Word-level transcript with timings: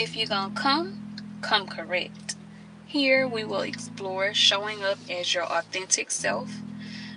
If 0.00 0.16
you're 0.16 0.28
gonna 0.28 0.54
come, 0.54 1.14
come 1.42 1.66
correct. 1.66 2.34
Here 2.86 3.28
we 3.28 3.44
will 3.44 3.60
explore 3.60 4.32
showing 4.32 4.82
up 4.82 4.96
as 5.10 5.34
your 5.34 5.44
authentic 5.44 6.10
self, 6.10 6.50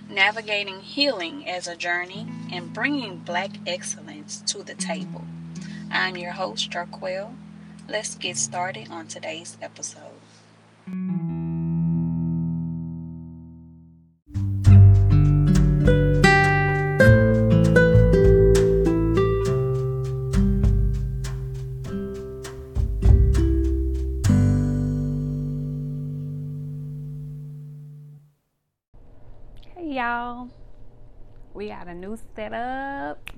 navigating 0.10 0.82
healing 0.82 1.48
as 1.48 1.66
a 1.66 1.78
journey, 1.78 2.28
and 2.52 2.74
bringing 2.74 3.20
black 3.20 3.52
excellence 3.66 4.44
to 4.48 4.64
the 4.64 4.76
table. 4.76 5.24
I'm 5.90 6.18
your 6.18 6.34
host, 6.34 6.72
Jarquell. 6.72 7.34
Let's 7.88 8.16
get 8.16 8.36
started 8.36 8.92
on 8.92 9.08
today's 9.08 9.56
episode. 9.62 10.20
A 31.94 31.96
new 31.96 32.18
setup. 32.36 33.30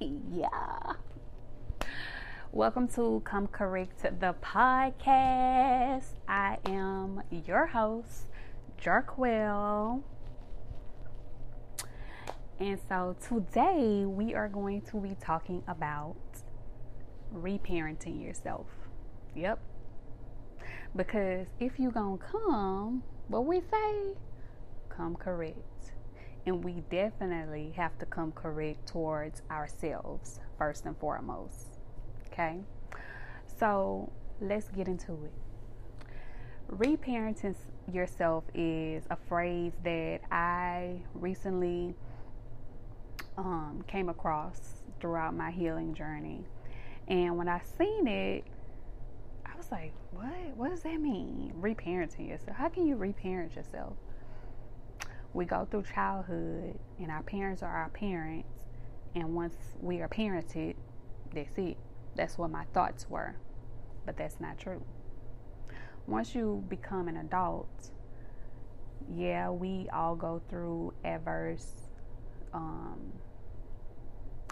Yeah. 0.00 0.94
Welcome 2.50 2.88
to 2.94 3.20
Come 3.26 3.46
Correct 3.46 4.00
the 4.20 4.34
podcast. 4.42 6.14
I 6.26 6.56
am 6.64 7.22
your 7.30 7.66
host, 7.66 8.28
Jarquell. 8.82 10.00
And 12.58 12.78
so 12.88 13.16
today 13.20 14.06
we 14.06 14.32
are 14.32 14.48
going 14.48 14.80
to 14.90 14.96
be 14.96 15.14
talking 15.20 15.62
about 15.68 16.16
reparenting 17.34 18.24
yourself. 18.24 18.68
Yep. 19.36 19.60
Because 20.96 21.48
if 21.60 21.78
you 21.78 21.90
gonna 21.90 22.16
come, 22.16 23.02
what 23.28 23.44
we 23.44 23.60
say, 23.60 24.14
come 24.88 25.16
correct. 25.16 25.58
And 26.44 26.64
we 26.64 26.82
definitely 26.90 27.72
have 27.76 27.96
to 27.98 28.06
come 28.06 28.32
correct 28.32 28.86
towards 28.88 29.42
ourselves 29.50 30.40
first 30.58 30.86
and 30.86 30.96
foremost. 30.96 31.78
Okay? 32.32 32.58
So 33.46 34.10
let's 34.40 34.68
get 34.68 34.88
into 34.88 35.12
it. 35.24 35.32
Reparenting 36.70 37.54
yourself 37.92 38.44
is 38.54 39.04
a 39.10 39.16
phrase 39.28 39.72
that 39.84 40.20
I 40.30 41.00
recently 41.14 41.94
um, 43.36 43.84
came 43.86 44.08
across 44.08 44.82
throughout 45.00 45.34
my 45.34 45.50
healing 45.50 45.94
journey. 45.94 46.44
And 47.08 47.36
when 47.36 47.48
I 47.48 47.60
seen 47.78 48.06
it, 48.06 48.44
I 49.44 49.56
was 49.56 49.70
like, 49.70 49.92
what? 50.12 50.56
What 50.56 50.70
does 50.70 50.82
that 50.82 51.00
mean? 51.00 51.52
Reparenting 51.60 52.28
yourself. 52.28 52.56
How 52.56 52.68
can 52.68 52.86
you 52.86 52.96
reparent 52.96 53.54
yourself? 53.54 53.94
We 55.34 55.44
go 55.44 55.66
through 55.70 55.84
childhood 55.94 56.78
and 56.98 57.10
our 57.10 57.22
parents 57.22 57.62
are 57.62 57.74
our 57.74 57.88
parents 57.90 58.48
and 59.14 59.34
once 59.34 59.54
we 59.80 60.00
are 60.00 60.08
parented 60.08 60.74
that's 61.34 61.56
it. 61.56 61.76
That's 62.14 62.36
what 62.36 62.50
my 62.50 62.64
thoughts 62.74 63.08
were 63.08 63.36
but 64.04 64.16
that's 64.16 64.40
not 64.40 64.58
true. 64.58 64.82
Once 66.06 66.34
you 66.34 66.64
become 66.68 67.08
an 67.08 67.16
adult 67.16 67.90
yeah 69.14 69.50
we 69.50 69.88
all 69.92 70.14
go 70.14 70.40
through 70.48 70.92
adverse 71.04 71.88
um, 72.52 73.12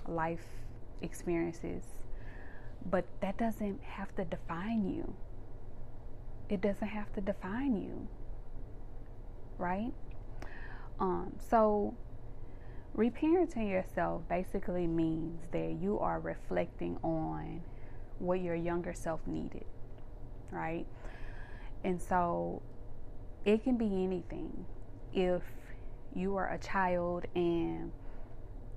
life 0.09 0.45
experiences 1.03 1.85
but 2.91 3.05
that 3.21 3.37
doesn't 3.37 3.83
have 3.83 4.15
to 4.17 4.25
define 4.25 4.89
you. 4.89 5.15
It 6.49 6.63
doesn't 6.63 6.89
have 6.89 7.13
to 7.13 7.21
define 7.21 7.77
you 7.77 8.09
right 9.59 9.93
um, 11.01 11.33
so, 11.49 11.95
reparenting 12.95 13.71
yourself 13.71 14.23
basically 14.29 14.87
means 14.87 15.41
that 15.51 15.79
you 15.81 15.99
are 15.99 16.21
reflecting 16.21 16.99
on 17.03 17.63
what 18.19 18.41
your 18.43 18.55
younger 18.55 18.93
self 18.93 19.21
needed, 19.27 19.65
right? 20.51 20.87
And 21.83 22.01
so, 22.01 22.61
it 23.47 23.65
can 23.65 23.79
be 23.79 24.05
anything. 24.05 24.67
If 25.15 25.43
you 26.15 26.33
were 26.33 26.47
a 26.47 26.59
child 26.59 27.25
and 27.35 27.91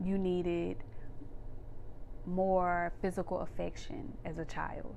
you 0.02 0.18
needed 0.18 0.78
more 2.26 2.94
physical 3.02 3.42
affection 3.42 4.18
as 4.24 4.38
a 4.38 4.46
child, 4.46 4.96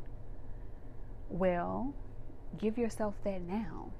well, 1.28 1.92
give 2.56 2.78
yourself 2.78 3.14
that 3.24 3.42
now. 3.42 3.90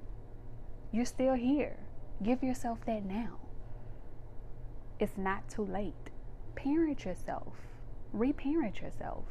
You're 0.93 1.03
still 1.03 1.33
here 1.33 1.77
Give 2.23 2.41
yourself 2.43 2.79
that 2.85 3.05
now. 3.05 3.37
It's 4.99 5.17
not 5.17 5.47
too 5.49 5.65
late. 5.65 5.93
Parent 6.55 7.05
yourself, 7.05 7.53
reparent 8.11 8.81
yourself. 8.81 9.25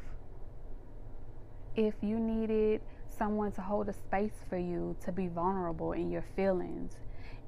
If 1.75 1.95
you 2.01 2.17
needed 2.17 2.81
someone 3.09 3.51
to 3.53 3.61
hold 3.61 3.89
a 3.89 3.93
space 3.93 4.43
for 4.49 4.57
you 4.57 4.95
to 5.03 5.11
be 5.11 5.27
vulnerable 5.27 5.91
in 5.91 6.09
your 6.09 6.23
feelings 6.35 6.93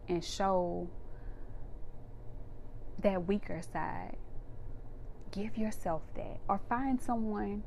and 0.09 0.23
show 0.23 0.89
that 3.01 3.25
weaker 3.25 3.61
side, 3.61 4.17
give 5.31 5.57
yourself 5.57 6.01
that 6.15 6.39
or 6.49 6.59
find 6.67 6.99
someone 7.01 7.63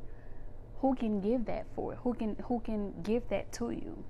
who 0.81 0.95
can 0.95 1.21
give 1.21 1.47
that 1.47 1.65
for 1.75 1.95
who 1.95 2.13
can 2.13 2.37
who 2.49 2.61
can 2.61 2.93
give 3.03 3.29
that 3.29 3.53
to 3.53 3.71
you 3.71 4.05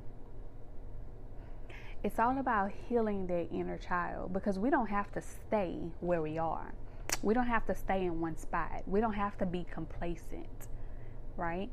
it's 2.04 2.18
all 2.18 2.38
about 2.38 2.72
healing 2.88 3.26
the 3.26 3.48
inner 3.50 3.78
child 3.78 4.32
because 4.32 4.58
we 4.58 4.70
don't 4.70 4.88
have 4.88 5.12
to 5.12 5.20
stay 5.20 5.78
where 6.00 6.20
we 6.20 6.36
are. 6.36 6.74
We 7.22 7.34
don't 7.34 7.46
have 7.46 7.64
to 7.66 7.74
stay 7.74 8.04
in 8.04 8.20
one 8.20 8.36
spot. 8.36 8.82
We 8.86 9.00
don't 9.00 9.12
have 9.12 9.38
to 9.38 9.46
be 9.46 9.64
complacent, 9.72 10.66
right? 11.36 11.70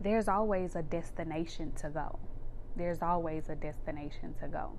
There's 0.00 0.28
always 0.28 0.76
a 0.76 0.82
destination 0.82 1.72
to 1.76 1.90
go. 1.90 2.18
There's 2.74 3.02
always 3.02 3.50
a 3.50 3.54
destination 3.54 4.34
to 4.40 4.48
go. 4.48 4.72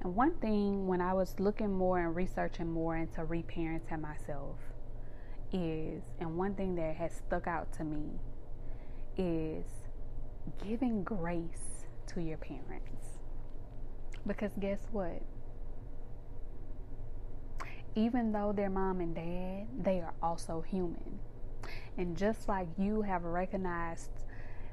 And 0.00 0.14
one 0.14 0.34
thing 0.34 0.86
when 0.86 1.00
I 1.00 1.14
was 1.14 1.34
looking 1.40 1.72
more 1.72 1.98
and 1.98 2.14
researching 2.14 2.70
more 2.70 2.96
into 2.96 3.22
reparenting 3.22 4.00
myself 4.00 4.58
is, 5.52 6.02
and 6.20 6.36
one 6.36 6.54
thing 6.54 6.76
that 6.76 6.94
has 6.94 7.12
stuck 7.12 7.48
out 7.48 7.72
to 7.74 7.84
me 7.84 8.20
is 9.16 9.64
giving 10.62 11.02
grace 11.02 11.83
to 12.08 12.20
your 12.20 12.38
parents. 12.38 13.18
Because 14.26 14.52
guess 14.58 14.80
what? 14.92 15.22
Even 17.94 18.32
though 18.32 18.52
they're 18.54 18.70
mom 18.70 19.00
and 19.00 19.14
dad, 19.14 19.66
they 19.84 20.00
are 20.00 20.14
also 20.22 20.62
human. 20.62 21.18
And 21.96 22.16
just 22.16 22.48
like 22.48 22.66
you 22.76 23.02
have 23.02 23.22
recognized 23.22 24.10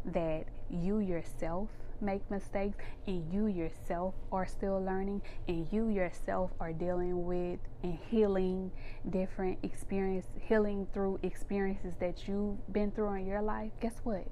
that 0.05 0.45
you 0.69 0.99
yourself 0.99 1.69
make 2.01 2.29
mistakes 2.31 2.77
and 3.05 3.31
you 3.31 3.47
yourself 3.47 4.15
are 4.31 4.45
still 4.45 4.83
learning 4.83 5.21
and 5.47 5.67
you 5.71 5.89
yourself 5.89 6.51
are 6.59 6.73
dealing 6.73 7.25
with 7.25 7.59
and 7.83 7.97
healing 8.09 8.71
different 9.09 9.57
experience 9.61 10.25
healing 10.39 10.87
through 10.93 11.19
experiences 11.21 11.93
that 11.99 12.27
you've 12.27 12.57
been 12.73 12.89
through 12.91 13.13
in 13.13 13.25
your 13.27 13.41
life 13.41 13.71
guess 13.79 13.99
what 14.03 14.25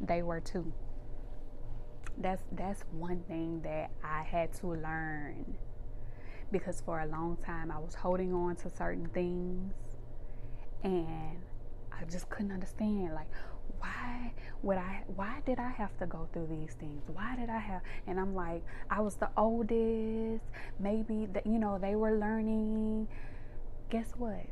they 0.00 0.22
were 0.22 0.40
too 0.40 0.72
that's 2.20 2.42
that's 2.52 2.82
one 2.92 3.20
thing 3.28 3.62
that 3.62 3.90
I 4.02 4.22
had 4.22 4.52
to 4.60 4.68
learn. 4.68 5.56
Because 6.50 6.80
for 6.80 7.00
a 7.00 7.06
long 7.06 7.36
time 7.44 7.70
I 7.70 7.78
was 7.78 7.94
holding 7.94 8.32
on 8.32 8.56
to 8.56 8.70
certain 8.70 9.08
things 9.08 9.72
and 10.82 11.42
I 11.92 12.04
just 12.10 12.30
couldn't 12.30 12.52
understand 12.52 13.12
like 13.14 13.28
why 13.80 14.32
would 14.62 14.78
I 14.78 15.02
why 15.14 15.42
did 15.46 15.58
I 15.58 15.70
have 15.70 15.96
to 15.98 16.06
go 16.06 16.28
through 16.32 16.48
these 16.48 16.74
things? 16.74 17.02
Why 17.12 17.36
did 17.36 17.50
I 17.50 17.58
have 17.58 17.82
and 18.06 18.18
I'm 18.18 18.34
like 18.34 18.62
I 18.90 19.00
was 19.00 19.16
the 19.16 19.30
oldest. 19.36 20.44
Maybe 20.80 21.26
that 21.32 21.46
you 21.46 21.58
know 21.58 21.78
they 21.78 21.94
were 21.94 22.18
learning. 22.18 23.08
Guess 23.90 24.12
what? 24.16 24.46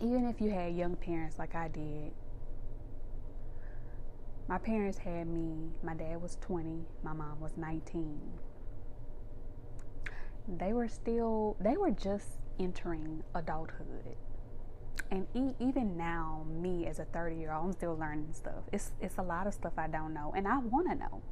Even 0.00 0.26
if 0.26 0.40
you 0.40 0.50
had 0.50 0.74
young 0.76 0.96
parents 0.96 1.38
like 1.38 1.54
I 1.54 1.68
did 1.68 2.12
my 4.48 4.58
parents 4.58 4.98
had 4.98 5.26
me, 5.26 5.70
my 5.82 5.94
dad 5.94 6.22
was 6.22 6.36
20, 6.40 6.84
my 7.02 7.12
mom 7.12 7.40
was 7.40 7.56
19. 7.56 8.20
They 10.48 10.72
were 10.72 10.88
still, 10.88 11.56
they 11.60 11.76
were 11.76 11.90
just 11.90 12.28
entering 12.60 13.24
adulthood. 13.34 14.16
And 15.10 15.26
e- 15.34 15.54
even 15.58 15.96
now, 15.96 16.44
me 16.48 16.86
as 16.86 17.00
a 17.00 17.04
30 17.06 17.36
year 17.36 17.52
old, 17.52 17.66
I'm 17.66 17.72
still 17.72 17.96
learning 17.96 18.32
stuff. 18.32 18.64
It's, 18.72 18.92
it's 19.00 19.18
a 19.18 19.22
lot 19.22 19.46
of 19.46 19.54
stuff 19.54 19.72
I 19.76 19.88
don't 19.88 20.14
know, 20.14 20.32
and 20.36 20.46
I 20.46 20.58
want 20.58 20.88
to 20.90 20.94
know. 20.94 21.22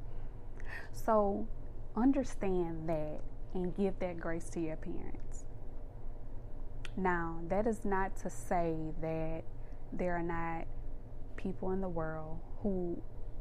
So 0.92 1.46
understand 1.96 2.88
that 2.88 3.20
and 3.54 3.74
give 3.76 3.98
that 4.00 4.18
grace 4.18 4.48
to 4.50 4.60
your 4.60 4.76
parents. 4.76 5.44
Now, 6.96 7.40
that 7.48 7.66
is 7.66 7.84
not 7.84 8.16
to 8.18 8.30
say 8.30 8.74
that 9.00 9.42
there 9.92 10.16
are 10.16 10.22
not 10.22 10.66
people 11.36 11.70
in 11.72 11.80
the 11.80 11.88
world 11.88 12.38
who 12.64 13.00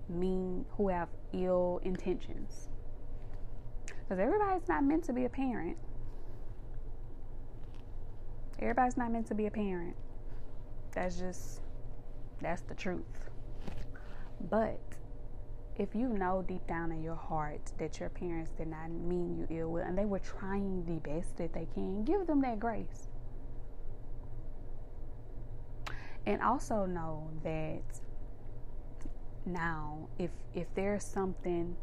mean 0.09 0.65
who 0.77 0.89
have 0.89 1.07
ill 1.31 1.79
intentions. 1.83 2.67
Because 3.87 4.19
everybody's 4.19 4.67
not 4.67 4.83
meant 4.83 5.05
to 5.05 5.13
be 5.13 5.25
a 5.25 5.29
parent. 5.29 5.77
Everybody's 8.59 8.97
not 8.97 9.11
meant 9.11 9.27
to 9.27 9.33
be 9.33 9.47
a 9.47 9.51
parent. 9.51 9.95
That's 10.91 11.17
just 11.17 11.61
that's 12.41 12.61
the 12.63 12.75
truth. 12.75 13.29
But 14.49 14.79
if 15.77 15.95
you 15.95 16.09
know 16.09 16.43
deep 16.45 16.67
down 16.67 16.91
in 16.91 17.01
your 17.01 17.15
heart 17.15 17.71
that 17.77 17.99
your 17.99 18.09
parents 18.09 18.51
did 18.57 18.67
not 18.67 18.91
mean 18.91 19.37
you 19.37 19.47
ill 19.57 19.71
will 19.71 19.81
and 19.81 19.97
they 19.97 20.05
were 20.05 20.19
trying 20.19 20.83
the 20.85 20.99
best 21.09 21.37
that 21.37 21.53
they 21.53 21.67
can, 21.73 22.03
give 22.03 22.27
them 22.27 22.41
that 22.41 22.59
grace. 22.59 23.07
And 26.25 26.41
also 26.41 26.85
know 26.85 27.29
that 27.43 27.81
now 29.45 30.07
if 30.17 30.31
if 30.53 30.67
there's 30.75 31.03
something 31.03 31.75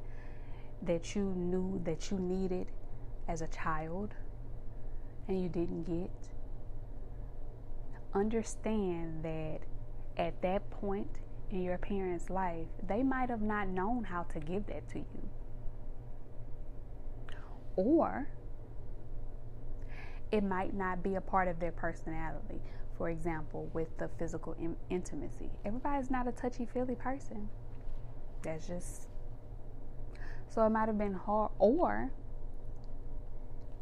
that 0.83 1.15
you 1.15 1.23
knew 1.23 1.81
that 1.85 2.11
you 2.11 2.19
needed 2.19 2.67
as 3.29 3.43
a 3.43 3.49
child 3.49 4.15
and 5.29 5.41
you 5.41 5.49
didn't 5.49 5.85
get 5.85 6.11
understand 8.15 9.23
that 9.23 9.61
at 10.17 10.41
that 10.43 10.69
point 10.71 11.21
in 11.51 11.63
your 11.63 11.79
parents' 11.79 12.31
life, 12.31 12.67
they 12.87 13.03
might 13.03 13.31
have 13.31 13.43
not 13.43 13.69
known 13.69 14.05
how 14.05 14.23
to 14.25 14.41
give 14.41 14.67
that 14.67 14.89
to 14.91 14.99
you. 14.99 15.29
Or 17.77 18.29
it 20.31 20.45
might 20.45 20.75
not 20.75 21.03
be 21.03 21.17
a 21.17 21.21
part 21.21 21.49
of 21.49 21.59
their 21.59 21.73
personality. 21.73 22.61
For 23.01 23.09
example, 23.09 23.71
with 23.73 23.97
the 23.97 24.09
physical 24.19 24.53
in- 24.61 24.77
intimacy, 24.91 25.49
everybody's 25.65 26.11
not 26.11 26.29
a 26.29 26.33
touchy 26.33 26.67
feely 26.67 26.95
person. 26.95 27.49
That's 28.43 28.67
just 28.67 29.07
so 30.51 30.67
it 30.67 30.69
might 30.69 30.87
have 30.87 30.99
been 30.99 31.15
hard, 31.15 31.51
or 31.59 32.11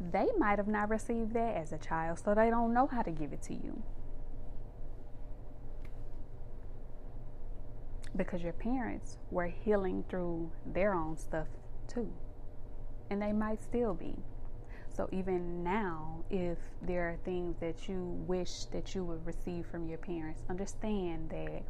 they 0.01 0.29
might 0.39 0.61
have 0.61 0.69
not 0.69 0.89
received 0.89 1.33
that 1.33 1.57
as 1.57 1.73
a 1.73 1.79
child, 1.79 2.21
so 2.21 2.33
they 2.33 2.49
don't 2.49 2.73
know 2.73 2.87
how 2.87 3.03
to 3.03 3.11
give 3.11 3.33
it 3.33 3.43
to 3.43 3.55
you. 3.55 3.83
because 8.17 8.43
your 8.43 8.53
parents 8.53 9.17
were 9.31 9.47
healing 9.47 10.05
through 10.09 10.51
their 10.67 10.93
own 10.95 11.17
stuff 11.17 11.47
too. 11.87 12.13
And 13.11 13.23
they 13.23 13.33
might 13.33 13.63
still 13.63 13.95
be. 13.95 14.17
So 14.99 15.09
even 15.13 15.63
now, 15.63 16.25
if 16.29 16.59
there 16.83 17.09
are 17.09 17.17
things 17.25 17.55
that 17.61 17.89
you 17.89 18.03
wish 18.27 18.65
that 18.73 18.97
you 18.97 19.05
would 19.05 19.25
receive 19.25 19.65
from 19.65 19.89
your 19.89 19.99
parents, 19.99 20.43
understand 20.51 21.31
that 21.31 21.63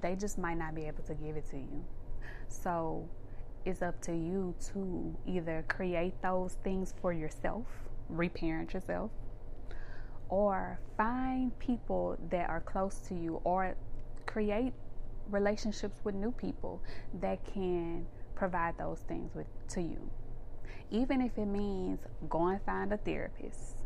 they 0.00 0.16
just 0.16 0.38
might 0.38 0.56
not 0.56 0.74
be 0.74 0.86
able 0.86 1.02
to 1.02 1.12
give 1.12 1.36
it 1.36 1.44
to 1.50 1.58
you. 1.58 1.84
So 2.48 3.06
it's 3.66 3.82
up 3.82 4.00
to 4.04 4.12
you 4.12 4.54
to 4.72 5.14
either 5.26 5.66
create 5.68 6.14
those 6.22 6.54
things 6.64 6.94
for 6.98 7.12
yourself, 7.12 7.66
reparent 8.08 8.72
yourself, 8.72 9.10
or 10.30 10.80
find 10.96 11.58
people 11.58 12.16
that 12.30 12.48
are 12.48 12.60
close 12.60 13.00
to 13.08 13.14
you 13.14 13.38
or 13.44 13.76
create 14.24 14.72
relationships 15.28 16.00
with 16.04 16.14
new 16.14 16.32
people 16.32 16.82
that 17.20 17.44
can 17.44 18.06
provide 18.34 18.78
those 18.78 19.00
things 19.00 19.34
with 19.34 19.46
to 19.68 19.82
you 19.82 20.10
even 20.90 21.20
if 21.20 21.36
it 21.38 21.46
means 21.46 22.00
go 22.28 22.46
and 22.46 22.60
find 22.62 22.92
a 22.92 22.96
therapist. 22.96 23.78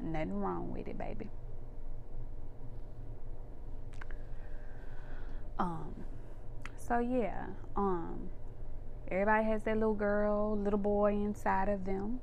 Nothing 0.00 0.40
wrong 0.40 0.72
with 0.72 0.86
it 0.86 0.98
baby. 0.98 1.28
Um 5.58 5.94
so 6.76 7.00
yeah 7.00 7.46
um 7.76 8.30
everybody 9.10 9.44
has 9.44 9.64
that 9.64 9.76
little 9.76 9.94
girl 9.94 10.56
little 10.56 10.78
boy 10.78 11.12
inside 11.12 11.68
of 11.68 11.84
them 11.84 12.20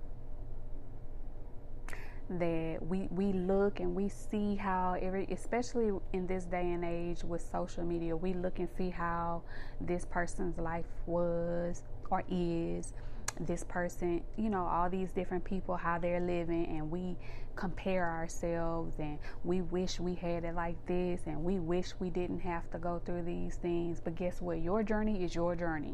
that 2.30 2.80
we 2.82 3.08
we 3.12 3.34
look 3.34 3.80
and 3.80 3.96
we 3.96 4.10
see 4.10 4.56
how 4.56 4.98
every 5.00 5.26
especially 5.32 5.92
in 6.14 6.26
this 6.26 6.46
day 6.46 6.72
and 6.72 6.84
age 6.84 7.24
with 7.24 7.48
social 7.52 7.84
media 7.84 8.16
we 8.16 8.34
look 8.34 8.58
and 8.58 8.68
see 8.78 8.90
how 8.90 9.44
this 9.80 10.06
person's 10.06 10.58
life 10.58 10.86
was 11.06 11.84
or 12.10 12.24
is. 12.30 12.94
This 13.40 13.64
person 13.66 14.24
you 14.38 14.50
know 14.50 14.66
all 14.66 14.90
these 14.90 15.12
different 15.12 15.44
people 15.44 15.76
how 15.76 16.00
they're 16.00 16.22
living 16.22 16.66
and 16.66 16.90
we 16.90 17.16
compare 17.56 18.10
ourselves 18.10 18.96
and 18.98 19.20
we 19.44 19.62
wish 19.62 20.00
we 20.00 20.16
had 20.16 20.44
it 20.46 20.56
like 20.56 20.84
this 20.88 21.22
and 21.26 21.44
we 21.44 21.60
wish 21.60 21.94
we 22.00 22.10
didn't 22.10 22.40
have 22.40 22.70
to 22.72 22.80
go 22.80 23.02
through 23.06 23.24
these 23.24 23.56
things. 23.56 24.02
But 24.04 24.16
guess 24.16 24.42
what? 24.42 24.62
Your 24.62 24.84
journey 24.84 25.24
is 25.24 25.36
your 25.36 25.56
journey. 25.56 25.94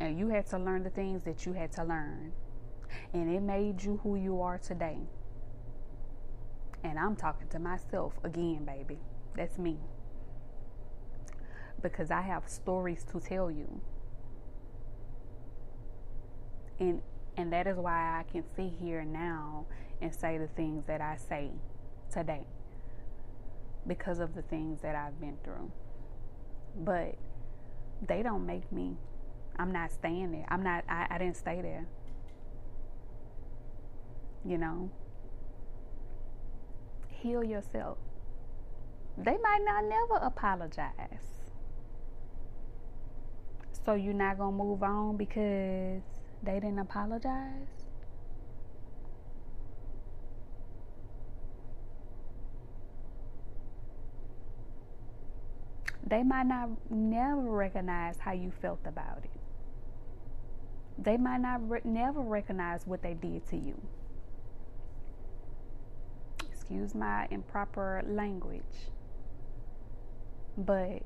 And 0.00 0.18
you 0.18 0.28
had 0.28 0.46
to 0.46 0.58
learn 0.58 0.82
the 0.82 0.90
things 0.90 1.22
that 1.24 1.44
you 1.44 1.52
had 1.52 1.70
to 1.72 1.84
learn. 1.84 2.32
And 3.12 3.30
it 3.30 3.42
made 3.42 3.82
you 3.82 4.00
who 4.02 4.16
you 4.16 4.40
are 4.40 4.58
today 4.58 4.98
and 6.82 6.98
I'm 6.98 7.16
talking 7.16 7.48
to 7.48 7.58
myself 7.58 8.14
again, 8.22 8.64
baby. 8.64 8.98
That's 9.36 9.58
me. 9.58 9.78
Because 11.82 12.10
I 12.10 12.22
have 12.22 12.48
stories 12.48 13.04
to 13.12 13.20
tell 13.20 13.50
you. 13.50 13.80
And 16.78 17.02
and 17.36 17.52
that 17.52 17.66
is 17.66 17.76
why 17.76 18.20
I 18.20 18.24
can 18.30 18.44
sit 18.54 18.72
here 18.80 19.04
now 19.04 19.66
and 20.00 20.14
say 20.14 20.38
the 20.38 20.48
things 20.48 20.84
that 20.86 21.00
I 21.00 21.16
say 21.16 21.50
today. 22.12 22.46
Because 23.86 24.18
of 24.18 24.34
the 24.34 24.42
things 24.42 24.80
that 24.82 24.96
I've 24.96 25.20
been 25.20 25.36
through. 25.44 25.70
But 26.76 27.16
they 28.06 28.22
don't 28.22 28.46
make 28.46 28.70
me 28.72 28.96
I'm 29.58 29.72
not 29.72 29.90
staying 29.90 30.32
there. 30.32 30.44
I'm 30.48 30.62
not 30.62 30.84
I, 30.88 31.06
I 31.10 31.18
didn't 31.18 31.36
stay 31.36 31.60
there. 31.62 31.86
You 34.44 34.58
know? 34.58 34.90
Heal 37.22 37.42
yourself. 37.42 37.98
They 39.18 39.36
might 39.38 39.62
not 39.64 39.84
never 39.84 40.24
apologize. 40.24 40.92
So 43.84 43.94
you're 43.94 44.14
not 44.14 44.38
going 44.38 44.56
to 44.58 44.64
move 44.64 44.82
on 44.82 45.16
because 45.16 46.02
they 46.42 46.54
didn't 46.54 46.78
apologize? 46.78 47.68
They 56.08 56.22
might 56.22 56.46
not 56.46 56.70
never 56.90 57.40
recognize 57.40 58.18
how 58.18 58.32
you 58.32 58.52
felt 58.62 58.80
about 58.86 59.18
it. 59.24 59.30
They 60.98 61.16
might 61.16 61.40
not 61.40 61.68
re- 61.68 61.80
never 61.84 62.20
recognize 62.20 62.86
what 62.86 63.02
they 63.02 63.14
did 63.14 63.46
to 63.48 63.56
you 63.56 63.80
excuse 66.68 66.96
my 66.96 67.28
improper 67.30 68.02
language. 68.08 68.90
But 70.58 71.02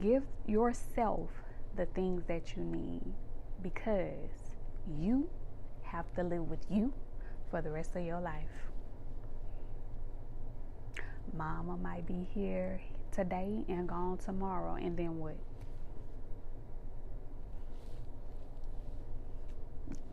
give 0.00 0.22
yourself 0.46 1.28
the 1.76 1.84
things 1.84 2.22
that 2.28 2.56
you 2.56 2.62
need 2.62 3.12
because 3.62 4.56
you 4.98 5.28
have 5.82 6.10
to 6.14 6.22
live 6.22 6.48
with 6.48 6.64
you 6.70 6.94
for 7.50 7.60
the 7.60 7.70
rest 7.70 7.94
of 7.94 8.02
your 8.02 8.20
life. 8.20 8.70
Mama 11.36 11.76
might 11.76 12.06
be 12.06 12.26
here 12.34 12.80
today 13.12 13.64
and 13.68 13.86
gone 13.86 14.16
tomorrow, 14.16 14.76
and 14.76 14.96
then 14.96 15.18
what? 15.18 15.36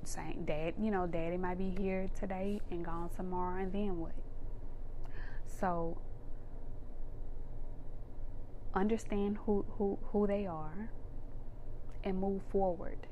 Saying 0.07 0.45
dad 0.45 0.73
you 0.79 0.89
know 0.91 1.05
daddy 1.05 1.37
might 1.37 1.57
be 1.57 1.69
here 1.77 2.09
today 2.19 2.61
and 2.71 2.85
gone 2.85 3.09
tomorrow 3.15 3.61
and 3.61 3.73
then 3.73 3.97
what? 3.97 4.13
So 5.45 5.97
understand 8.73 9.37
who 9.45 9.65
who 9.77 9.99
who 10.11 10.27
they 10.27 10.45
are 10.45 10.89
and 12.03 12.19
move 12.19 12.41
forward. 12.49 13.07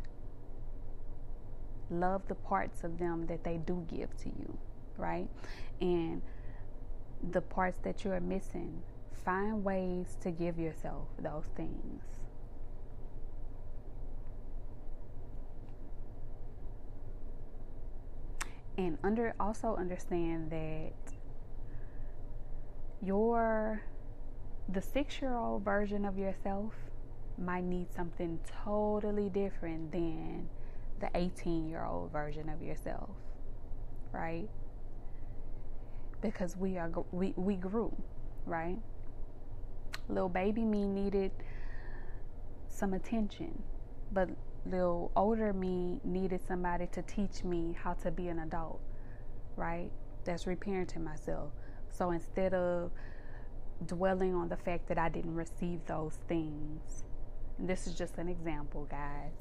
Love 1.89 2.27
the 2.27 2.35
parts 2.35 2.83
of 2.83 2.97
them 2.97 3.27
that 3.27 3.43
they 3.43 3.57
do 3.57 3.85
give 3.89 4.15
to 4.17 4.29
you 4.29 4.57
right? 4.97 5.27
And 5.81 6.21
the 7.31 7.41
parts 7.41 7.79
that 7.83 8.03
you 8.03 8.11
are 8.11 8.19
missing 8.19 8.81
find 9.23 9.63
ways 9.63 10.17
to 10.21 10.31
give 10.31 10.59
yourself 10.59 11.07
those 11.19 11.45
things 11.55 12.03
and 18.77 18.97
under 19.03 19.33
also 19.39 19.75
understand 19.75 20.51
that 20.51 20.93
your 23.01 23.81
the 24.67 24.81
six 24.81 25.21
year 25.21 25.35
old 25.35 25.63
version 25.63 26.05
of 26.05 26.17
yourself 26.17 26.73
might 27.37 27.63
need 27.63 27.91
something 27.93 28.39
totally 28.63 29.29
different 29.29 29.91
than 29.91 30.47
the 30.99 31.09
18 31.13 31.67
year 31.67 31.83
old 31.85 32.11
version 32.11 32.49
of 32.49 32.61
yourself, 32.61 33.09
right? 34.11 34.47
Because 36.21 36.55
we 36.57 36.77
are 36.77 36.89
we 37.11 37.33
we 37.35 37.55
grew, 37.55 37.93
right? 38.45 38.77
Little 40.07 40.29
baby 40.29 40.63
me 40.63 40.87
needed 40.87 41.31
some 42.69 42.93
attention, 42.93 43.61
but 44.11 44.29
little 44.65 45.11
older 45.15 45.53
me 45.53 45.99
needed 46.03 46.41
somebody 46.47 46.87
to 46.87 47.01
teach 47.03 47.43
me 47.43 47.75
how 47.81 47.93
to 47.93 48.11
be 48.11 48.27
an 48.27 48.39
adult, 48.39 48.81
right? 49.55 49.91
That's 50.23 50.45
reparenting 50.45 51.03
myself. 51.03 51.51
So 51.91 52.11
instead 52.11 52.53
of 52.53 52.91
dwelling 53.85 54.33
on 54.33 54.49
the 54.49 54.57
fact 54.57 54.87
that 54.87 54.97
I 54.97 55.09
didn't 55.09 55.35
receive 55.35 55.85
those 55.85 56.17
things, 56.27 57.03
this 57.59 57.87
is 57.87 57.93
just 57.93 58.17
an 58.17 58.27
example, 58.27 58.87
guys. 58.89 59.31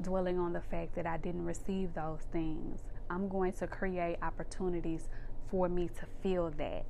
Dwelling 0.00 0.38
on 0.38 0.52
the 0.52 0.60
fact 0.60 0.94
that 0.94 1.06
I 1.06 1.16
didn't 1.16 1.44
receive 1.44 1.94
those 1.94 2.20
things, 2.32 2.82
I'm 3.10 3.28
going 3.28 3.52
to 3.54 3.66
create 3.66 4.16
opportunities 4.22 5.08
for 5.50 5.68
me 5.68 5.88
to 5.98 6.06
feel 6.22 6.50
that 6.58 6.86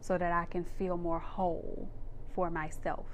so 0.00 0.18
that 0.18 0.32
I 0.32 0.44
can 0.46 0.64
feel 0.64 0.96
more 0.96 1.18
whole 1.18 1.88
for 2.34 2.50
myself. 2.50 3.06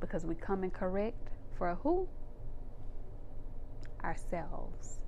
Because 0.00 0.24
we 0.24 0.34
come 0.34 0.62
and 0.62 0.72
correct 0.72 1.30
for 1.56 1.68
a 1.68 1.74
who? 1.76 2.08
Ourselves. 4.04 4.98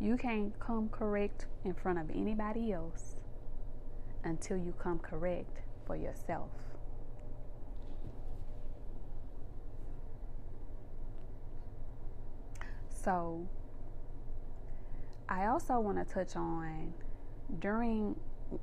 You 0.00 0.16
can't 0.16 0.58
come 0.58 0.88
correct 0.88 1.46
in 1.64 1.74
front 1.74 1.98
of 1.98 2.10
anybody 2.10 2.72
else 2.72 3.16
until 4.24 4.56
you 4.56 4.72
come 4.78 4.98
correct 4.98 5.60
for 5.86 5.96
yourself. 5.96 6.50
So, 12.88 13.48
I 15.28 15.46
also 15.46 15.80
want 15.80 15.96
to 15.98 16.14
touch 16.14 16.36
on 16.36 16.92
during 17.60 18.16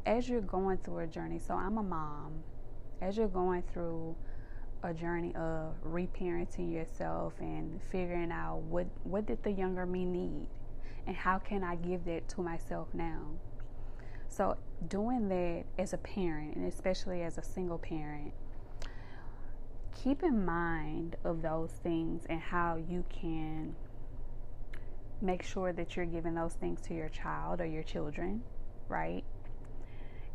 as 0.06 0.30
you're 0.30 0.42
going 0.42 0.78
through 0.80 1.00
a 1.00 1.08
journey. 1.08 1.40
So, 1.40 1.56
I'm 1.56 1.78
a 1.78 1.84
mom. 1.84 2.44
As 3.02 3.18
you're 3.18 3.28
going 3.28 3.64
through 3.74 4.16
a 4.84 4.94
journey 4.94 5.34
of 5.36 5.74
reparenting 5.84 6.72
yourself 6.72 7.34
and 7.40 7.82
figuring 7.92 8.32
out 8.32 8.60
what 8.70 8.88
what 9.04 9.26
did 9.26 9.42
the 9.44 9.52
younger 9.52 9.86
me 9.86 10.06
need 10.06 10.48
and 11.06 11.16
how 11.16 11.40
can 11.40 11.64
I 11.64 11.76
give 11.76 12.06
that 12.06 12.28
to 12.30 12.42
myself 12.42 12.88
now. 12.94 13.22
So 14.28 14.58
doing 14.88 15.30
that 15.30 15.64
as 15.78 15.94
a 15.94 15.98
parent 15.98 16.56
and 16.56 16.72
especially 16.72 17.24
as 17.24 17.38
a 17.38 17.44
single 17.44 17.78
parent 17.78 18.34
keep 20.04 20.24
in 20.24 20.46
mind 20.46 21.16
of 21.24 21.42
those 21.42 21.72
things 21.72 22.26
and 22.30 22.40
how 22.40 22.78
you 22.90 23.04
can 23.10 23.76
make 25.22 25.42
sure 25.42 25.74
that 25.74 25.96
you're 25.96 26.06
giving 26.06 26.36
those 26.36 26.54
things 26.54 26.80
to 26.82 26.94
your 26.94 27.10
child 27.10 27.60
or 27.62 27.66
your 27.66 27.84
children, 27.84 28.44
right? 28.88 29.24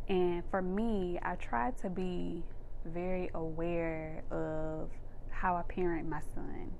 And 0.09 0.43
for 0.51 0.61
me, 0.61 1.17
I 1.21 1.35
try 1.35 1.71
to 1.81 1.89
be 1.89 2.43
very 2.85 3.29
aware 3.33 4.23
of 4.31 4.89
how 5.29 5.55
I 5.55 5.63
parent 5.63 6.07
my 6.07 6.21
son. 6.33 6.71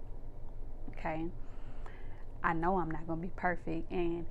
Okay. 0.90 1.26
I 2.44 2.54
know 2.54 2.78
I'm 2.78 2.92
not 2.92 3.08
going 3.08 3.22
to 3.22 3.28
be 3.28 3.34
perfect. 3.36 3.92
And 3.92 4.26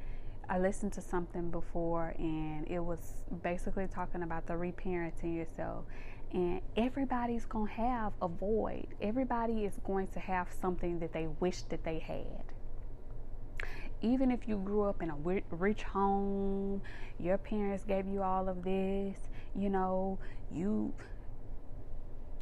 I 0.48 0.58
listened 0.58 0.92
to 0.94 1.00
something 1.00 1.50
before, 1.50 2.14
and 2.18 2.66
it 2.68 2.80
was 2.80 3.22
basically 3.42 3.86
talking 3.86 4.22
about 4.22 4.46
the 4.46 4.54
reparenting 4.54 5.36
yourself. 5.36 5.84
And 6.32 6.60
everybody's 6.76 7.44
going 7.44 7.68
to 7.68 7.74
have 7.74 8.12
a 8.20 8.28
void, 8.28 8.88
everybody 9.00 9.64
is 9.64 9.74
going 9.84 10.08
to 10.08 10.20
have 10.20 10.48
something 10.60 10.98
that 11.00 11.12
they 11.12 11.28
wish 11.40 11.62
that 11.62 11.84
they 11.84 11.98
had 11.98 12.52
even 14.02 14.32
if 14.32 14.48
you 14.48 14.56
grew 14.56 14.82
up 14.82 15.00
in 15.00 15.10
a 15.10 15.42
rich 15.50 15.84
home, 15.84 16.82
your 17.18 17.38
parents 17.38 17.84
gave 17.84 18.06
you 18.06 18.22
all 18.22 18.48
of 18.48 18.62
this, 18.64 19.16
you 19.54 19.70
know, 19.70 20.18
you 20.50 20.92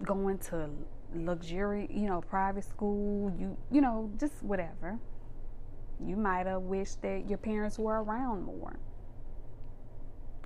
going 0.05 0.39
to 0.39 0.71
luxury, 1.15 1.89
you 1.91 2.09
know, 2.09 2.21
private 2.21 2.65
school, 2.65 3.33
you 3.39 3.57
you 3.71 3.81
know, 3.81 4.11
just 4.19 4.43
whatever. 4.43 4.99
You 6.05 6.17
might 6.17 6.47
have 6.47 6.63
wished 6.63 7.03
that 7.03 7.29
your 7.29 7.39
parents 7.39 7.79
were 7.79 8.03
around 8.03 8.45
more 8.45 8.79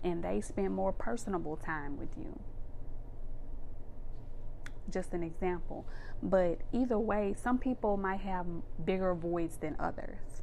and 0.03 0.23
they 0.23 0.41
spent 0.41 0.73
more 0.73 0.93
personable 0.93 1.57
time 1.57 1.97
with 1.97 2.11
you. 2.19 2.39
Just 4.91 5.13
an 5.13 5.23
example. 5.23 5.87
But 6.23 6.61
either 6.73 6.99
way, 6.99 7.35
some 7.41 7.59
people 7.59 7.97
might 7.97 8.21
have 8.21 8.47
bigger 8.85 9.15
voids 9.15 9.57
than 9.57 9.77
others. 9.79 10.43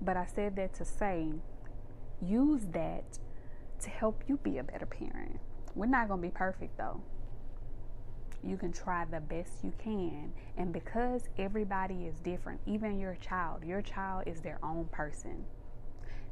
But 0.00 0.16
I 0.16 0.26
said 0.26 0.56
that 0.56 0.74
to 0.74 0.84
say, 0.84 1.32
use 2.20 2.62
that 2.72 3.18
to 3.80 3.90
help 3.90 4.24
you 4.26 4.38
be 4.38 4.58
a 4.58 4.64
better 4.64 4.86
parent. 4.86 5.38
We're 5.74 5.86
not 5.86 6.08
going 6.08 6.22
to 6.22 6.28
be 6.28 6.32
perfect 6.32 6.78
though 6.78 7.02
you 8.46 8.56
can 8.56 8.72
try 8.72 9.04
the 9.04 9.20
best 9.20 9.52
you 9.62 9.72
can. 9.78 10.32
And 10.56 10.72
because 10.72 11.28
everybody 11.38 12.06
is 12.06 12.20
different, 12.20 12.60
even 12.66 12.98
your 12.98 13.16
child, 13.20 13.64
your 13.64 13.82
child 13.82 14.24
is 14.26 14.40
their 14.40 14.58
own 14.62 14.86
person. 14.92 15.44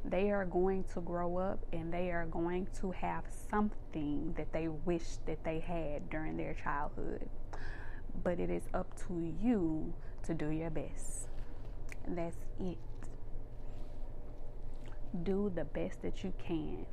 They 0.03 0.29
are 0.31 0.45
going 0.45 0.83
to 0.93 1.01
grow 1.01 1.37
up 1.37 1.65
and 1.73 1.91
they 1.91 2.11
are 2.11 2.27
going 2.27 2.67
to 2.79 2.91
have 2.91 3.23
something 3.49 4.33
that 4.37 4.53
they 4.53 4.67
wish 4.67 5.17
that 5.25 5.43
they 5.43 5.59
had 5.59 6.09
during 6.09 6.37
their 6.37 6.53
childhood. 6.53 7.27
But 8.23 8.39
it 8.39 8.49
is 8.49 8.63
up 8.73 8.95
to 9.07 9.33
you 9.41 9.93
to 10.23 10.33
do 10.33 10.49
your 10.49 10.69
best. 10.69 11.27
That's 12.07 12.37
it. 12.59 12.77
Do 15.23 15.51
the 15.53 15.65
best 15.65 16.01
that 16.03 16.23
you 16.23 16.33
can. 16.37 16.85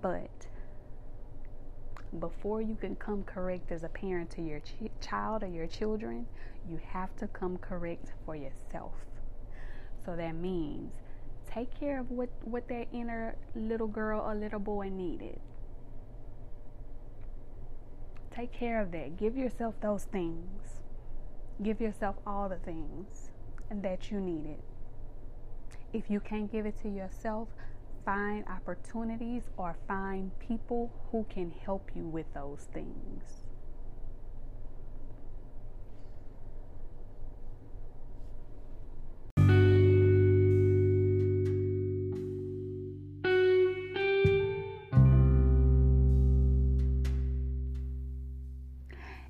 But 0.00 0.46
before 2.18 2.60
you 2.60 2.74
can 2.74 2.94
come 2.96 3.24
correct 3.24 3.72
as 3.72 3.84
a 3.84 3.88
parent 3.88 4.30
to 4.30 4.42
your 4.42 4.60
ch- 4.60 4.90
child 5.00 5.42
or 5.42 5.48
your 5.48 5.66
children, 5.66 6.26
you 6.68 6.78
have 6.92 7.14
to 7.16 7.26
come 7.28 7.56
correct 7.58 8.12
for 8.24 8.36
yourself. 8.36 8.92
So 10.04 10.16
that 10.16 10.34
means 10.34 10.94
take 11.46 11.78
care 11.78 12.00
of 12.00 12.10
what, 12.10 12.30
what 12.42 12.68
that 12.68 12.88
inner 12.92 13.36
little 13.54 13.86
girl 13.86 14.20
or 14.20 14.34
little 14.34 14.60
boy 14.60 14.88
needed. 14.88 15.40
Take 18.34 18.52
care 18.52 18.80
of 18.80 18.92
that. 18.92 19.16
Give 19.18 19.36
yourself 19.36 19.74
those 19.80 20.04
things. 20.04 20.80
Give 21.62 21.80
yourself 21.80 22.16
all 22.26 22.48
the 22.48 22.56
things 22.56 23.30
that 23.70 24.10
you 24.10 24.20
needed. 24.20 24.58
If 25.92 26.10
you 26.10 26.20
can't 26.20 26.50
give 26.50 26.64
it 26.64 26.80
to 26.82 26.88
yourself, 26.88 27.48
find 28.04 28.44
opportunities 28.48 29.44
or 29.56 29.76
find 29.86 30.30
people 30.38 30.92
who 31.10 31.24
can 31.30 31.50
help 31.50 31.90
you 31.94 32.06
with 32.06 32.26
those 32.34 32.68
things. 32.72 33.44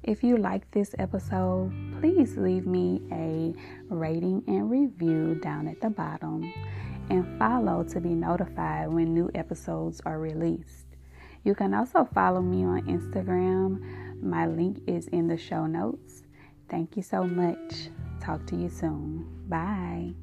If 0.05 0.25
you 0.25 0.37
like 0.37 0.69
this 0.73 0.95
episode, 0.99 1.73
please 2.01 2.37
leave 2.37 2.67
me 2.67 3.01
a 3.13 3.55
rating 3.89 4.43
and 4.49 4.69
review 4.69 5.37
down 5.37 5.69
at 5.69 5.81
the 5.81 5.91
bottom 5.91 6.53
and 7.13 7.39
follow 7.39 7.85
to 7.85 8.01
be 8.01 8.15
notified 8.15 8.89
when 8.89 9.13
new 9.13 9.31
episodes 9.35 10.01
are 10.07 10.19
released. 10.19 10.87
You 11.45 11.55
can 11.55 11.75
also 11.75 12.09
follow 12.15 12.41
me 12.41 12.65
on 12.65 12.87
Instagram. 12.87 14.23
My 14.23 14.47
link 14.47 14.79
is 14.87 15.09
in 15.09 15.29
the 15.29 15.37
show 15.37 15.67
notes. 15.67 16.23
Thank 16.71 16.97
you 16.97 17.03
so 17.03 17.25
much. 17.25 17.91
Talk 18.21 18.47
to 18.47 18.57
you 18.57 18.71
soon. 18.71 19.27
Bye. 19.47 20.15